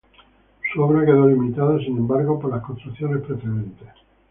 Su 0.73 0.81
obra 0.81 1.05
quedó 1.05 1.27
limitada, 1.27 1.77
sin 1.77 1.95
embargo, 1.95 2.39
por 2.39 2.49
las 2.49 2.63
construcciones 2.63 3.21
precedentes. 3.23 3.89